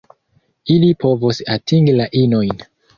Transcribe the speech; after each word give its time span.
Ili 0.77 0.89
povos 1.05 1.43
atingi 1.59 1.97
la 2.03 2.13
inojn. 2.27 2.69